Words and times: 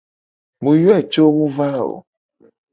Mu 0.63 0.71
yoe 0.81 0.99
co 1.11 1.23
mu 1.35 1.45
va 1.55 1.69
o. 1.89 1.93